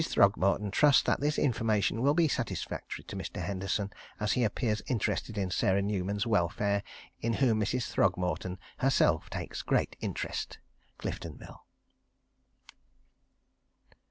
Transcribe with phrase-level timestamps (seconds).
[0.03, 3.39] Throgmorton trusts that this information will be satisfactory to Mr.
[3.39, 6.81] Henderson, as he appears interested in Sarah Newman's welfare,
[7.19, 7.85] in whom Mrs.
[7.91, 10.57] Throgmorton herself takes great interest.
[10.97, 11.59] Cliftonville.